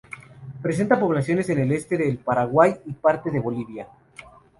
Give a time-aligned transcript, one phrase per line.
[0.63, 3.87] Presenta poblaciones en el este del Paraguay y parte de Bolivia.